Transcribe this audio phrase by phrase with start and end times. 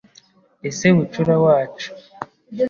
[0.69, 1.89] Ese bucura wacu